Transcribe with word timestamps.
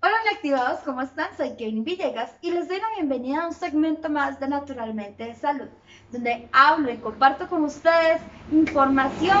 Hola 0.00 0.14
activados, 0.32 0.78
¿cómo 0.84 1.02
están? 1.02 1.36
Soy 1.36 1.56
Kane 1.56 1.82
Villegas 1.82 2.30
y 2.40 2.52
les 2.52 2.68
doy 2.68 2.78
la 2.78 2.86
bienvenida 2.94 3.42
a 3.42 3.48
un 3.48 3.52
segmento 3.52 4.08
más 4.08 4.38
de 4.38 4.46
Naturalmente 4.46 5.24
de 5.24 5.34
Salud, 5.34 5.66
donde 6.12 6.48
hablo 6.52 6.92
y 6.92 6.98
comparto 6.98 7.48
con 7.48 7.64
ustedes 7.64 8.22
información 8.52 9.38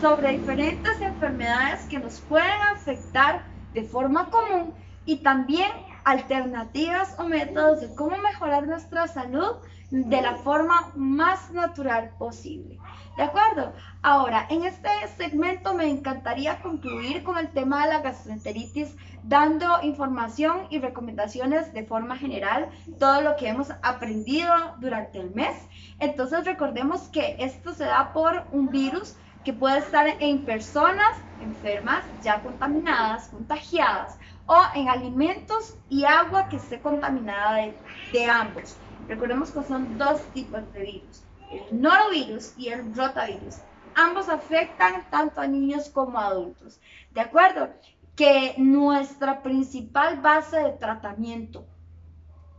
sobre 0.00 0.32
diferentes 0.32 1.00
enfermedades 1.00 1.84
que 1.84 2.00
nos 2.00 2.18
pueden 2.22 2.60
afectar 2.72 3.44
de 3.72 3.84
forma 3.84 4.30
común 4.30 4.74
y 5.06 5.18
también 5.18 5.70
alternativas 6.04 7.16
o 7.18 7.24
métodos 7.24 7.80
de 7.80 7.94
cómo 7.94 8.16
mejorar 8.18 8.66
nuestra 8.66 9.08
salud 9.08 9.56
de 9.90 10.20
la 10.20 10.34
forma 10.36 10.92
más 10.96 11.50
natural 11.52 12.10
posible. 12.18 12.78
¿De 13.16 13.22
acuerdo? 13.22 13.72
Ahora, 14.02 14.44
en 14.50 14.64
este 14.64 14.88
segmento 15.16 15.72
me 15.72 15.88
encantaría 15.88 16.60
concluir 16.60 17.22
con 17.22 17.38
el 17.38 17.48
tema 17.48 17.86
de 17.86 17.92
la 17.92 18.00
gastroenteritis, 18.00 18.96
dando 19.22 19.82
información 19.82 20.66
y 20.70 20.80
recomendaciones 20.80 21.72
de 21.72 21.84
forma 21.84 22.16
general, 22.16 22.68
todo 22.98 23.20
lo 23.20 23.36
que 23.36 23.48
hemos 23.48 23.70
aprendido 23.82 24.52
durante 24.80 25.20
el 25.20 25.30
mes. 25.30 25.56
Entonces, 26.00 26.44
recordemos 26.44 27.02
que 27.08 27.36
esto 27.38 27.72
se 27.72 27.84
da 27.84 28.12
por 28.12 28.44
un 28.50 28.68
virus 28.68 29.16
que 29.44 29.52
puede 29.52 29.78
estar 29.78 30.06
en 30.20 30.44
personas 30.44 31.16
enfermas, 31.40 32.02
ya 32.22 32.42
contaminadas, 32.42 33.28
contagiadas, 33.28 34.18
o 34.46 34.58
en 34.74 34.88
alimentos 34.88 35.76
y 35.88 36.04
agua 36.04 36.48
que 36.48 36.56
esté 36.56 36.80
contaminada 36.80 37.56
de, 37.56 37.74
de 38.12 38.26
ambos. 38.26 38.76
Recordemos 39.08 39.50
que 39.50 39.62
son 39.62 39.98
dos 39.98 40.20
tipos 40.32 40.60
de 40.72 40.80
virus, 40.80 41.24
el 41.50 41.80
norovirus 41.80 42.54
y 42.58 42.68
el 42.68 42.94
rotavirus. 42.94 43.56
Ambos 43.94 44.28
afectan 44.28 45.08
tanto 45.10 45.40
a 45.40 45.46
niños 45.46 45.88
como 45.88 46.18
a 46.18 46.26
adultos. 46.26 46.80
¿De 47.12 47.20
acuerdo? 47.20 47.70
Que 48.16 48.54
nuestra 48.58 49.42
principal 49.42 50.20
base 50.20 50.58
de 50.58 50.72
tratamiento, 50.72 51.64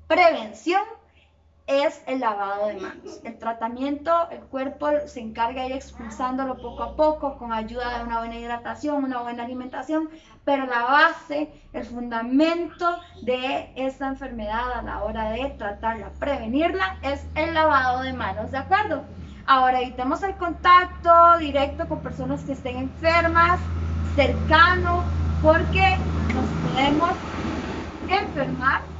prevención, 0.07 0.83
es 1.67 2.03
el 2.05 2.19
lavado 2.19 2.67
de 2.67 2.75
manos. 2.75 3.19
El 3.23 3.37
tratamiento, 3.37 4.29
el 4.29 4.41
cuerpo 4.41 4.87
se 5.07 5.19
encarga 5.19 5.63
de 5.63 5.69
ir 5.69 5.75
expulsándolo 5.75 6.57
poco 6.57 6.83
a 6.83 6.95
poco 6.95 7.37
con 7.37 7.51
ayuda 7.51 7.97
de 7.97 8.03
una 8.03 8.19
buena 8.19 8.35
hidratación, 8.35 9.03
una 9.03 9.21
buena 9.21 9.43
alimentación, 9.43 10.09
pero 10.43 10.67
la 10.67 10.83
base, 10.83 11.51
el 11.73 11.85
fundamento 11.85 12.97
de 13.23 13.71
esta 13.75 14.07
enfermedad 14.07 14.73
a 14.73 14.81
la 14.83 15.03
hora 15.03 15.31
de 15.31 15.49
tratarla, 15.57 16.11
prevenirla, 16.19 16.97
es 17.01 17.25
el 17.33 17.53
lavado 17.55 18.03
de 18.03 18.13
manos, 18.13 18.51
¿de 18.51 18.59
acuerdo? 18.59 19.03
Ahora 19.47 19.81
evitemos 19.81 20.21
el 20.23 20.35
contacto 20.35 21.37
directo 21.39 21.87
con 21.87 21.99
personas 21.99 22.43
que 22.43 22.53
estén 22.53 22.77
enfermas, 22.77 23.59
cercano, 24.15 25.03
porque 25.41 25.97
nos 26.33 26.71
podemos 26.71 27.11
enfermar 28.07 28.94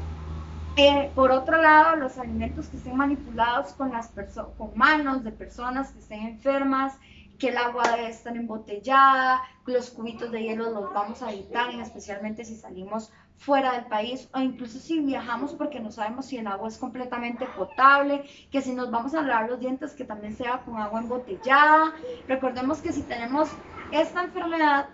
eh, 0.78 1.12
por 1.16 1.32
otro 1.32 1.62
lado, 1.62 1.96
los 1.96 2.18
alimentos 2.18 2.68
que 2.68 2.78
estén 2.78 2.98
manipulados 2.98 3.74
con, 3.74 3.92
las 3.92 4.12
con 4.58 4.72
manos 4.76 5.24
de 5.24 5.32
personas 5.32 5.92
que 5.92 6.00
estén 6.00 6.22
enfermas, 6.28 6.98
que 7.40 7.50
el 7.50 7.58
agua 7.58 7.84
debe 7.96 8.10
estar 8.10 8.36
embotellada, 8.36 9.42
los 9.66 9.90
cubitos 9.90 10.32
de 10.32 10.44
hielo 10.44 10.72
los 10.72 10.94
vamos 10.94 11.22
a 11.22 11.32
evitar, 11.32 11.70
especialmente 11.76 12.46
si 12.46 12.56
salimos 12.56 13.12
fuera 13.38 13.74
del 13.74 13.86
país 13.86 14.30
o 14.34 14.40
incluso 14.40 14.80
si 14.80 15.02
viajamos 15.02 15.54
porque 15.54 15.80
no 15.80 15.92
sabemos 15.92 16.28
si 16.28 16.38
el 16.38 16.48
agua 16.48 16.70
es 16.70 16.78
completamente 16.78 17.46
potable, 17.58 18.24
que 18.52 18.62
si 18.62 18.74
nos 18.74 18.92
vamos 18.92 19.14
a 19.14 19.22
lavar 19.22 19.50
los 19.50 19.60
dientes 19.60 19.94
que 19.94 20.06
también 20.06 20.36
sea 20.36 20.60
con 20.60 20.78
agua 20.78 21.02
embotellada. 21.02 21.94
Recordemos 22.28 22.80
que 22.80 22.94
si 22.94 23.02
tenemos 23.04 23.50
esta 23.92 24.24
enfermedad, 24.24 24.88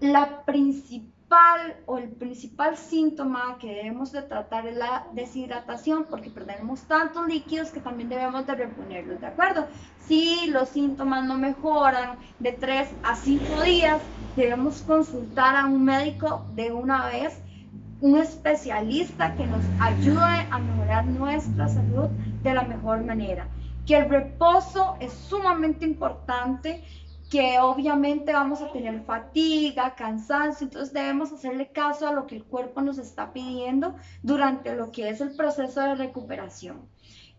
la 0.00 0.44
principal 0.44 1.19
o 1.86 1.98
el 1.98 2.08
principal 2.08 2.76
síntoma 2.76 3.56
que 3.60 3.68
debemos 3.68 4.10
de 4.10 4.22
tratar 4.22 4.66
es 4.66 4.76
la 4.76 5.06
deshidratación 5.12 6.06
porque 6.10 6.28
perdemos 6.28 6.82
tantos 6.82 7.28
líquidos 7.28 7.70
que 7.70 7.78
también 7.78 8.08
debemos 8.08 8.46
de 8.48 8.54
reponerlos, 8.56 9.20
¿de 9.20 9.28
acuerdo? 9.28 9.68
Si 10.00 10.48
los 10.48 10.70
síntomas 10.70 11.24
no 11.24 11.38
mejoran 11.38 12.18
de 12.40 12.50
3 12.52 12.88
a 13.04 13.14
5 13.14 13.62
días, 13.62 14.00
debemos 14.34 14.82
consultar 14.82 15.54
a 15.54 15.66
un 15.66 15.84
médico 15.84 16.46
de 16.56 16.72
una 16.72 17.06
vez, 17.06 17.40
un 18.00 18.16
especialista 18.16 19.36
que 19.36 19.46
nos 19.46 19.64
ayude 19.78 20.48
a 20.50 20.58
mejorar 20.58 21.06
nuestra 21.06 21.68
salud 21.68 22.08
de 22.42 22.54
la 22.54 22.62
mejor 22.62 23.04
manera. 23.04 23.46
Que 23.86 23.98
el 23.98 24.08
reposo 24.08 24.96
es 24.98 25.12
sumamente 25.12 25.84
importante 25.84 26.82
que 27.30 27.60
obviamente 27.60 28.32
vamos 28.32 28.60
a 28.60 28.72
tener 28.72 29.04
fatiga, 29.04 29.94
cansancio, 29.94 30.64
entonces 30.64 30.92
debemos 30.92 31.32
hacerle 31.32 31.70
caso 31.70 32.08
a 32.08 32.12
lo 32.12 32.26
que 32.26 32.34
el 32.34 32.44
cuerpo 32.44 32.80
nos 32.80 32.98
está 32.98 33.32
pidiendo 33.32 33.94
durante 34.24 34.74
lo 34.74 34.90
que 34.90 35.08
es 35.08 35.20
el 35.20 35.36
proceso 35.36 35.80
de 35.80 35.94
recuperación. 35.94 36.88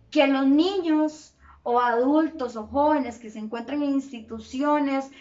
Que 0.09 0.27
los 0.27 0.47
niños 0.47 1.35
o 1.63 1.81
adultos 1.81 2.55
o 2.55 2.67
jóvenes 2.67 3.19
que 3.19 3.29
se 3.29 3.39
encuentran 3.39 3.83
en 3.83 3.91
instituciones 3.91 5.11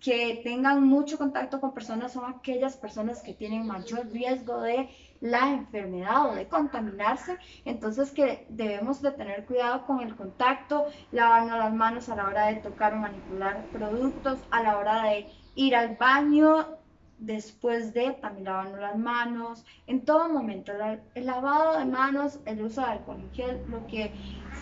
que 0.00 0.40
tengan 0.44 0.86
mucho 0.86 1.16
contacto 1.16 1.60
con 1.60 1.72
personas 1.72 2.12
son 2.12 2.30
aquellas 2.32 2.76
personas 2.76 3.22
que 3.22 3.34
tienen 3.34 3.66
mayor 3.66 4.06
riesgo 4.10 4.60
de 4.60 4.90
la 5.20 5.50
enfermedad 5.50 6.30
o 6.30 6.34
de 6.34 6.48
contaminarse, 6.48 7.38
entonces 7.64 8.12
que 8.12 8.46
debemos 8.50 9.00
de 9.00 9.12
tener 9.12 9.46
cuidado 9.46 9.86
con 9.86 10.00
el 10.00 10.14
contacto, 10.14 10.84
lavarnos 11.10 11.58
las 11.58 11.72
manos 11.72 12.08
a 12.10 12.16
la 12.16 12.26
hora 12.26 12.46
de 12.48 12.56
tocar 12.56 12.92
o 12.92 12.96
manipular 12.96 13.70
productos, 13.70 14.40
a 14.50 14.62
la 14.62 14.78
hora 14.78 15.04
de 15.04 15.26
ir 15.54 15.74
al 15.74 15.96
baño, 15.96 16.83
después 17.18 17.94
de 17.94 18.12
también 18.12 18.44
lavarnos 18.44 18.80
las 18.80 18.96
manos, 18.96 19.64
en 19.86 20.04
todo 20.04 20.28
momento, 20.28 20.72
el 21.14 21.26
lavado 21.26 21.78
de 21.78 21.84
manos, 21.84 22.40
el 22.44 22.62
uso 22.62 22.80
de 22.80 22.88
alcohol 22.88 23.30
gel, 23.32 23.62
lo 23.68 23.86
que 23.86 24.12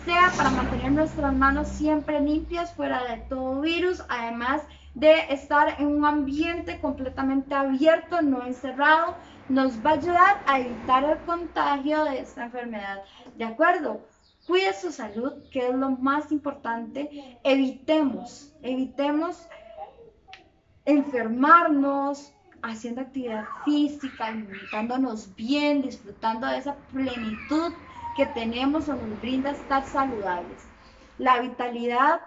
sea 0.05 0.31
para 0.35 0.49
mantener 0.49 0.91
nuestras 0.91 1.33
manos 1.33 1.67
siempre 1.67 2.19
limpias, 2.19 2.73
fuera 2.73 3.03
de 3.05 3.17
todo 3.29 3.61
virus, 3.61 4.03
además 4.09 4.63
de 4.93 5.13
estar 5.29 5.79
en 5.79 5.87
un 5.87 6.05
ambiente 6.05 6.79
completamente 6.79 7.55
abierto, 7.55 8.21
no 8.21 8.45
encerrado, 8.45 9.15
nos 9.49 9.83
va 9.85 9.91
a 9.91 9.93
ayudar 9.93 10.43
a 10.45 10.59
evitar 10.59 11.03
el 11.03 11.17
contagio 11.25 12.03
de 12.05 12.19
esta 12.19 12.45
enfermedad. 12.45 13.03
¿De 13.37 13.45
acuerdo? 13.45 14.01
Cuide 14.45 14.73
su 14.73 14.91
salud, 14.91 15.33
que 15.51 15.67
es 15.67 15.75
lo 15.75 15.91
más 15.91 16.31
importante. 16.31 17.39
Evitemos, 17.43 18.53
evitemos 18.61 19.47
enfermarnos, 20.85 22.33
haciendo 22.63 23.01
actividad 23.01 23.45
física, 23.65 24.27
alimentándonos 24.27 25.35
bien, 25.35 25.81
disfrutando 25.81 26.47
de 26.47 26.57
esa 26.57 26.75
plenitud 26.91 27.73
que 28.15 28.25
tenemos 28.27 28.87
o 28.89 28.95
nos 28.95 29.21
brinda 29.21 29.51
estar 29.51 29.85
saludables. 29.85 30.63
La 31.17 31.41
vitalidad, 31.41 32.21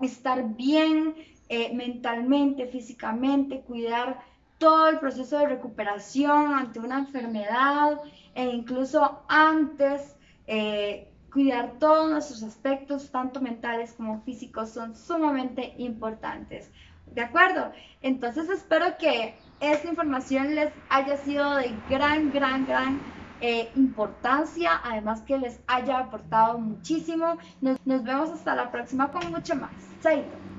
estar 0.00 0.54
bien, 0.54 1.14
eh, 1.48 1.74
mentalmente, 1.74 2.66
físicamente, 2.66 3.62
cuidar 3.62 4.20
todo 4.58 4.88
el 4.88 4.98
proceso 4.98 5.38
de 5.38 5.48
recuperación 5.48 6.54
ante 6.54 6.78
una 6.78 6.98
enfermedad 6.98 8.00
e 8.34 8.44
incluso 8.44 9.22
antes, 9.28 10.16
eh, 10.46 11.10
cuidar 11.32 11.78
todos 11.78 12.10
nuestros 12.10 12.42
aspectos, 12.42 13.10
tanto 13.10 13.40
mentales 13.40 13.92
como 13.94 14.22
físicos, 14.22 14.70
son 14.70 14.94
sumamente 14.94 15.74
importantes. 15.78 16.70
¿De 17.06 17.22
acuerdo? 17.22 17.72
Entonces 18.02 18.48
espero 18.48 18.96
que 18.98 19.34
esta 19.60 19.88
información 19.88 20.54
les 20.54 20.72
haya 20.88 21.16
sido 21.16 21.56
de 21.56 21.84
gran, 21.88 22.30
gran, 22.30 22.66
gran 22.66 23.00
eh, 23.40 23.70
importancia, 23.74 24.80
además 24.84 25.22
que 25.22 25.38
les 25.38 25.60
haya 25.66 25.98
aportado 25.98 26.58
muchísimo. 26.58 27.38
Nos, 27.60 27.78
nos 27.84 28.02
vemos 28.04 28.30
hasta 28.30 28.54
la 28.54 28.70
próxima 28.70 29.10
con 29.10 29.30
mucho 29.30 29.54
más. 29.56 29.72
Chaito. 30.00 30.53